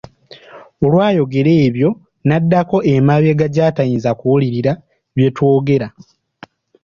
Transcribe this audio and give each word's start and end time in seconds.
Olwayogera 0.85 1.51
ebyo 1.65 1.89
n'addako 2.27 2.77
emabega 2.93 3.45
gy'atayinza 3.55 4.11
kuwulirira 4.19 4.73
bye 5.15 5.29
twogera. 5.35 5.87